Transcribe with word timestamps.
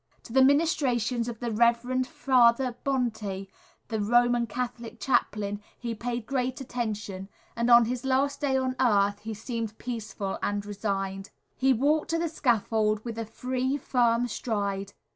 To 0.23 0.33
the 0.33 0.43
ministrations 0.43 1.27
of 1.27 1.39
the 1.39 1.51
Rev. 1.51 2.07
Father 2.07 2.75
Bonté, 2.83 3.47
the 3.89 4.01
Roman 4.01 4.47
Catholic 4.47 4.99
chaplain, 4.99 5.61
he 5.77 5.93
paid 5.93 6.25
great 6.25 6.59
attention, 6.59 7.29
and 7.55 7.69
on 7.69 7.85
his 7.85 8.03
last 8.03 8.41
day 8.41 8.57
on 8.57 8.75
earth 8.79 9.19
he 9.19 9.35
seemed 9.35 9.77
peaceful 9.77 10.39
and 10.41 10.65
resigned. 10.65 11.29
He 11.55 11.71
walked 11.71 12.09
to 12.09 12.17
the 12.17 12.29
scaffold 12.29 13.05
with 13.05 13.19
a 13.19 13.27
free, 13.27 13.77
firm 13.77 14.27
stride. 14.27 14.93